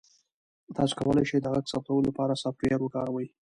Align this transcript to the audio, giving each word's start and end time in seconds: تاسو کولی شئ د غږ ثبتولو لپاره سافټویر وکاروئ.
تاسو 0.75 0.93
کولی 1.01 1.25
شئ 1.29 1.37
د 1.41 1.47
غږ 1.53 1.65
ثبتولو 1.71 2.07
لپاره 2.09 2.39
سافټویر 2.43 2.79
وکاروئ. 2.81 3.27